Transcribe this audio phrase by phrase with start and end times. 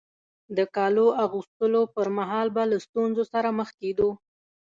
[0.57, 4.09] د کالو اغوستلو پر مهال به له ستونزو سره مخ کېدو.